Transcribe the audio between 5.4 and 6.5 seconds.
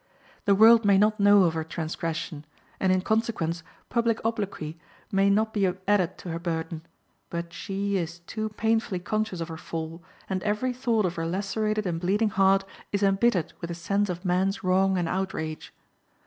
be added to her